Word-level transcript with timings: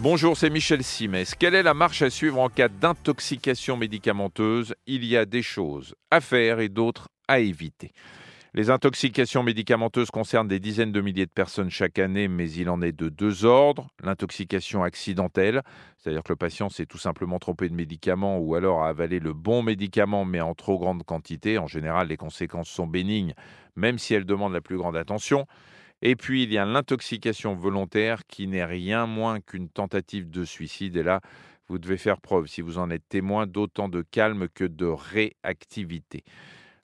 Bonjour, 0.00 0.36
c'est 0.36 0.50
Michel 0.50 0.84
Simès. 0.84 1.34
Quelle 1.34 1.54
est 1.54 1.62
la 1.62 1.72
marche 1.72 2.02
à 2.02 2.10
suivre 2.10 2.38
en 2.38 2.50
cas 2.50 2.68
d'intoxication 2.68 3.78
médicamenteuse? 3.78 4.74
Il 4.86 5.06
y 5.06 5.16
a 5.16 5.24
des 5.24 5.40
choses 5.40 5.94
à 6.10 6.20
faire 6.20 6.60
et 6.60 6.68
d'autres 6.68 7.08
à 7.28 7.38
éviter. 7.38 7.92
Les 8.52 8.68
intoxications 8.68 9.42
médicamenteuses 9.42 10.10
concernent 10.10 10.48
des 10.48 10.60
dizaines 10.60 10.92
de 10.92 11.00
milliers 11.00 11.24
de 11.24 11.30
personnes 11.30 11.70
chaque 11.70 11.98
année, 11.98 12.28
mais 12.28 12.50
il 12.50 12.68
en 12.68 12.82
est 12.82 12.92
de 12.92 13.08
deux 13.08 13.46
ordres. 13.46 13.88
L'intoxication 14.04 14.82
accidentelle, 14.82 15.62
c'est-à-dire 15.96 16.22
que 16.22 16.32
le 16.32 16.36
patient 16.36 16.68
s'est 16.68 16.86
tout 16.86 16.98
simplement 16.98 17.38
trompé 17.38 17.70
de 17.70 17.74
médicament 17.74 18.38
ou 18.38 18.54
alors 18.54 18.82
a 18.82 18.88
avalé 18.88 19.18
le 19.18 19.32
bon 19.32 19.62
médicament 19.62 20.26
mais 20.26 20.42
en 20.42 20.54
trop 20.54 20.78
grande 20.78 21.04
quantité. 21.04 21.56
En 21.56 21.66
général, 21.66 22.08
les 22.08 22.18
conséquences 22.18 22.68
sont 22.68 22.86
bénignes, 22.86 23.34
même 23.76 23.98
si 23.98 24.12
elles 24.12 24.26
demandent 24.26 24.52
la 24.52 24.60
plus 24.60 24.76
grande 24.76 24.96
attention. 24.96 25.46
Et 26.02 26.16
puis, 26.16 26.42
il 26.42 26.52
y 26.52 26.58
a 26.58 26.64
l'intoxication 26.64 27.54
volontaire 27.54 28.26
qui 28.26 28.46
n'est 28.46 28.64
rien 28.64 29.06
moins 29.06 29.40
qu'une 29.40 29.68
tentative 29.68 30.30
de 30.30 30.44
suicide. 30.44 30.96
Et 30.96 31.02
là, 31.02 31.20
vous 31.68 31.78
devez 31.78 31.96
faire 31.96 32.20
preuve, 32.20 32.46
si 32.46 32.60
vous 32.60 32.78
en 32.78 32.90
êtes 32.90 33.08
témoin, 33.08 33.46
d'autant 33.46 33.88
de 33.88 34.02
calme 34.02 34.48
que 34.48 34.64
de 34.64 34.86
réactivité. 34.86 36.22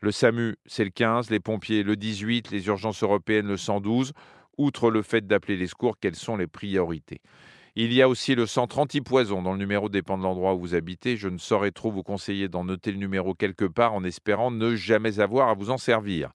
Le 0.00 0.12
SAMU, 0.12 0.56
c'est 0.64 0.84
le 0.84 0.90
15, 0.90 1.30
les 1.30 1.40
pompiers, 1.40 1.82
le 1.82 1.96
18, 1.96 2.50
les 2.50 2.66
urgences 2.68 3.02
européennes, 3.02 3.46
le 3.46 3.56
112. 3.58 4.12
Outre 4.56 4.90
le 4.90 5.02
fait 5.02 5.26
d'appeler 5.26 5.56
les 5.56 5.66
secours, 5.66 5.98
quelles 6.00 6.14
sont 6.16 6.36
les 6.36 6.46
priorités? 6.46 7.20
Il 7.76 7.92
y 7.92 8.02
a 8.02 8.08
aussi 8.08 8.34
le 8.34 8.46
centre 8.46 8.78
anti-poison 8.78 9.42
dont 9.42 9.52
le 9.52 9.58
numéro 9.58 9.88
dépend 9.88 10.18
de 10.18 10.22
l'endroit 10.22 10.54
où 10.54 10.60
vous 10.60 10.74
habitez. 10.74 11.16
Je 11.16 11.28
ne 11.28 11.38
saurais 11.38 11.70
trop 11.70 11.90
vous 11.90 12.02
conseiller 12.02 12.48
d'en 12.48 12.64
noter 12.64 12.90
le 12.90 12.98
numéro 12.98 13.34
quelque 13.34 13.64
part 13.64 13.94
en 13.94 14.02
espérant 14.02 14.50
ne 14.50 14.74
jamais 14.74 15.20
avoir 15.20 15.48
à 15.48 15.54
vous 15.54 15.70
en 15.70 15.78
servir. 15.78 16.30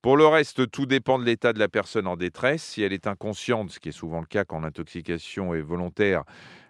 Pour 0.00 0.16
le 0.16 0.26
reste, 0.26 0.70
tout 0.70 0.86
dépend 0.86 1.18
de 1.18 1.24
l'état 1.24 1.52
de 1.52 1.58
la 1.58 1.68
personne 1.68 2.06
en 2.06 2.16
détresse. 2.16 2.62
Si 2.62 2.82
elle 2.82 2.92
est 2.92 3.08
inconsciente, 3.08 3.70
ce 3.70 3.80
qui 3.80 3.88
est 3.88 3.92
souvent 3.92 4.20
le 4.20 4.26
cas 4.26 4.44
quand 4.44 4.60
l'intoxication 4.60 5.54
est 5.54 5.60
volontaire, 5.60 6.22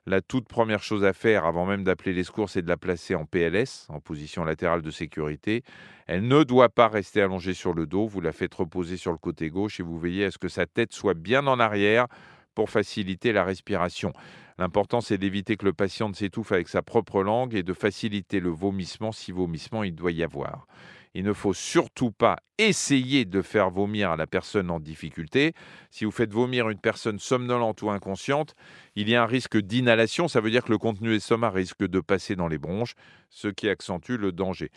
la 0.06 0.22
toute 0.22 0.48
première 0.48 0.82
chose 0.82 1.04
à 1.04 1.12
faire 1.12 1.44
avant 1.44 1.66
même 1.66 1.84
d'appeler 1.84 2.14
les 2.14 2.24
secours, 2.24 2.48
c'est 2.48 2.62
de 2.62 2.68
la 2.68 2.78
placer 2.78 3.14
en 3.14 3.26
PLS, 3.26 3.86
en 3.90 4.00
position 4.00 4.44
latérale 4.44 4.80
de 4.80 4.90
sécurité. 4.90 5.62
Elle 6.06 6.26
ne 6.26 6.42
doit 6.42 6.70
pas 6.70 6.88
rester 6.88 7.20
allongée 7.20 7.52
sur 7.52 7.74
le 7.74 7.86
dos. 7.86 8.06
Vous 8.06 8.22
la 8.22 8.32
faites 8.32 8.54
reposer 8.54 8.96
sur 8.96 9.12
le 9.12 9.18
côté 9.18 9.50
gauche 9.50 9.78
et 9.78 9.82
vous 9.82 9.98
veillez 9.98 10.24
à 10.24 10.30
ce 10.30 10.38
que 10.38 10.48
sa 10.48 10.64
tête 10.64 10.94
soit 10.94 11.12
bien 11.12 11.46
en 11.46 11.60
arrière 11.60 12.06
pour 12.54 12.70
faciliter 12.70 13.32
la 13.32 13.44
respiration. 13.44 14.14
L'important, 14.56 15.02
c'est 15.02 15.18
d'éviter 15.18 15.56
que 15.56 15.66
le 15.66 15.74
patient 15.74 16.08
ne 16.08 16.14
s'étouffe 16.14 16.52
avec 16.52 16.68
sa 16.68 16.80
propre 16.80 17.22
langue 17.22 17.54
et 17.54 17.62
de 17.62 17.74
faciliter 17.74 18.40
le 18.40 18.48
vomissement 18.48 19.12
si 19.12 19.32
vomissement 19.32 19.84
il 19.84 19.94
doit 19.94 20.12
y 20.12 20.24
avoir. 20.24 20.66
Il 21.14 21.24
ne 21.24 21.32
faut 21.32 21.54
surtout 21.54 22.10
pas 22.10 22.36
essayer 22.58 23.24
de 23.24 23.42
faire 23.42 23.70
vomir 23.70 24.10
à 24.10 24.16
la 24.16 24.26
personne 24.26 24.70
en 24.70 24.80
difficulté. 24.80 25.54
Si 25.90 26.04
vous 26.04 26.10
faites 26.10 26.32
vomir 26.32 26.68
une 26.68 26.78
personne 26.78 27.18
somnolente 27.18 27.82
ou 27.82 27.90
inconsciente, 27.90 28.54
il 28.94 29.08
y 29.08 29.14
a 29.14 29.22
un 29.22 29.26
risque 29.26 29.56
d'inhalation. 29.56 30.28
Ça 30.28 30.40
veut 30.40 30.50
dire 30.50 30.64
que 30.64 30.72
le 30.72 30.78
contenu 30.78 31.14
estomac 31.14 31.50
risque 31.50 31.86
de 31.86 32.00
passer 32.00 32.36
dans 32.36 32.48
les 32.48 32.58
bronches, 32.58 32.94
ce 33.30 33.48
qui 33.48 33.68
accentue 33.68 34.16
le 34.16 34.32
danger. 34.32 34.70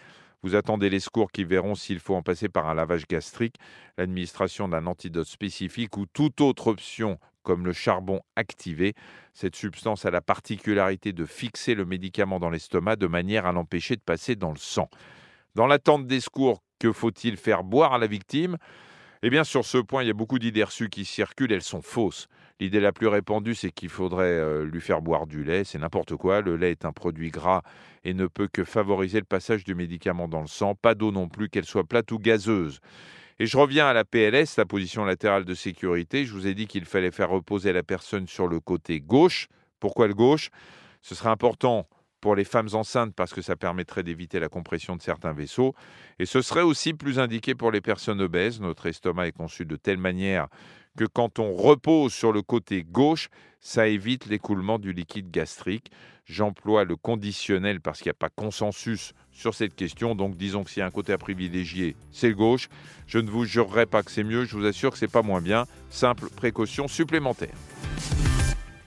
Vous 0.44 0.56
attendez 0.56 0.90
les 0.90 1.00
secours 1.00 1.32
qui 1.32 1.44
verront 1.44 1.76
s'il 1.76 2.00
faut 2.00 2.16
en 2.16 2.24
passer 2.24 2.50
par 2.50 2.68
un 2.68 2.74
lavage 2.74 3.06
gastrique, 3.08 3.58
l'administration 3.98 4.68
d'un 4.68 4.88
antidote 4.88 5.28
spécifique 5.28 5.98
ou 5.98 6.08
toute 6.08 6.42
autre 6.42 6.68
option 6.68 7.20
comme 7.44 7.66
le 7.66 7.74
charbon 7.74 8.22
activé. 8.36 8.94
Cette 9.34 9.56
substance 9.56 10.06
a 10.06 10.12
la 10.12 10.22
particularité 10.22 11.14
de 11.14 11.26
fixer 11.26 11.76
le 11.76 11.86
médicament 11.86 12.40
dans 12.40 12.50
l'estomac 12.50 12.96
de 12.96 13.08
manière 13.08 13.46
à 13.46 13.52
l'empêcher 13.52 13.96
de 13.96 14.02
passer 14.02 14.36
dans 14.36 14.52
le 14.52 14.58
sang. 14.58 14.90
Dans 15.54 15.68
l'attente 15.68 16.08
des 16.08 16.22
secours, 16.22 16.64
que 16.80 16.94
faut-il 16.94 17.36
faire 17.36 17.64
boire 17.66 17.94
à 17.94 17.98
la 17.98 18.08
victime? 18.08 18.58
Eh 19.22 19.30
bien, 19.30 19.44
sur 19.44 19.66
ce 19.66 19.78
point, 19.78 20.02
il 20.02 20.08
y 20.08 20.10
a 20.10 20.14
beaucoup 20.14 20.40
d'idées 20.40 20.64
reçues 20.64 20.90
qui 20.90 21.04
circulent, 21.04 21.52
elles 21.52 21.62
sont 21.62 21.82
fausses. 21.82 22.28
L'idée 22.62 22.80
la 22.80 22.94
plus 22.94 23.08
répandue, 23.08 23.54
c'est 23.54 23.70
qu'il 23.70 23.90
faudrait 23.90 24.26
euh, 24.26 24.64
lui 24.64 24.80
faire 24.80 25.02
boire 25.02 25.28
du 25.28 25.44
lait. 25.44 25.64
C'est 25.64 25.78
n'importe 25.78 26.16
quoi. 26.16 26.40
Le 26.42 26.56
lait 26.56 26.72
est 26.72 26.86
un 26.86 26.94
produit 26.94 27.32
gras 27.32 27.64
et 28.04 28.14
ne 28.14 28.28
peut 28.28 28.48
que 28.48 28.64
favoriser 28.64 29.20
le 29.20 29.26
passage 29.26 29.66
du 29.66 29.76
médicament 29.76 30.30
dans 30.30 30.42
le 30.42 30.48
sang. 30.48 30.74
Pas 30.74 30.96
d'eau 30.96 31.12
non 31.12 31.28
plus, 31.28 31.50
qu'elle 31.50 31.66
soit 31.66 31.84
plate 31.84 32.12
ou 32.14 32.18
gazeuse. 32.18 32.80
Et 33.40 33.46
je 33.46 33.58
reviens 33.58 33.88
à 33.88 33.94
la 33.94 34.06
PLS, 34.06 34.56
la 34.58 34.66
position 34.66 35.04
latérale 35.04 35.44
de 35.44 35.54
sécurité. 35.54 36.26
Je 36.26 36.34
vous 36.34 36.48
ai 36.48 36.54
dit 36.54 36.66
qu'il 36.66 36.86
fallait 36.86 37.12
faire 37.12 37.30
reposer 37.30 37.74
la 37.74 37.84
personne 37.84 38.28
sur 38.28 38.48
le 38.48 38.62
côté 38.62 39.02
gauche. 39.02 39.48
Pourquoi 39.80 40.08
le 40.08 40.14
gauche? 40.14 40.50
Ce 41.02 41.14
serait 41.14 41.30
important 41.30 41.88
pour 42.22 42.36
les 42.36 42.44
femmes 42.46 42.70
enceintes 42.74 43.14
parce 43.16 43.34
que 43.34 43.42
ça 43.42 43.56
permettrait 43.56 44.04
d'éviter 44.04 44.40
la 44.40 44.48
compression 44.48 44.96
de 44.96 45.02
certains 45.02 45.34
vaisseaux. 45.34 45.74
Et 46.20 46.26
ce 46.26 46.42
serait 46.42 46.62
aussi 46.62 46.94
plus 46.94 47.20
indiqué 47.20 47.56
pour 47.56 47.72
les 47.72 47.82
personnes 47.82 48.22
obèses. 48.22 48.62
Notre 48.62 48.86
estomac 48.86 49.28
est 49.28 49.32
conçu 49.32 49.66
de 49.66 49.76
telle 49.76 49.98
manière 49.98 50.48
que 50.98 51.06
quand 51.06 51.40
on 51.40 51.54
repose 51.54 52.14
sur 52.14 52.32
le 52.32 52.42
côté 52.42 52.84
gauche, 52.84 53.30
ça 53.60 53.88
évite 53.88 54.26
l'écoulement 54.26 54.80
du 54.80 54.94
liquide 54.94 55.32
gastrique. 55.32 55.92
J'emploie 56.26 56.84
le 56.84 56.96
conditionnel 56.96 57.82
parce 57.82 58.00
qu'il 58.00 58.10
n'y 58.10 58.12
a 58.12 58.20
pas 58.20 58.30
consensus 58.30 59.14
sur 59.32 59.54
cette 59.54 59.76
question. 59.76 60.16
Donc 60.16 60.38
disons 60.38 60.64
que 60.64 60.70
s'il 60.70 60.80
y 60.80 60.84
a 60.84 60.88
un 60.88 60.92
côté 60.92 61.14
à 61.14 61.18
privilégier, 61.18 61.96
c'est 62.12 62.30
le 62.30 62.36
gauche. 62.36 62.70
Je 63.08 63.20
ne 63.20 63.30
vous 63.30 63.46
jurerai 63.46 63.86
pas 63.86 64.04
que 64.04 64.12
c'est 64.12 64.24
mieux, 64.24 64.46
je 64.46 64.58
vous 64.58 64.66
assure 64.66 64.92
que 64.92 64.98
c'est 64.98 65.12
pas 65.12 65.24
moins 65.24 65.42
bien. 65.42 65.66
Simple 65.90 66.30
précaution 66.30 66.88
supplémentaire. 66.88 67.56